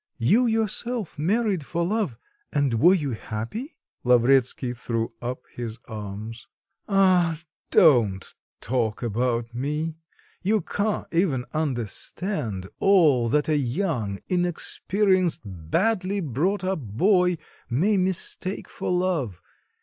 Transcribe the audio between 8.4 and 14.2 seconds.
talk about me! You can't even understand all that a young,